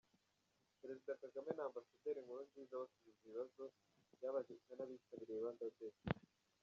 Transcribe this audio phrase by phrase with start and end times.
[0.81, 3.63] Perezida Kagame na Ambasaderi Nkurunziza basubiza ibibazo
[4.15, 5.95] byabajijwe n’abitabiriye Rwanda Day.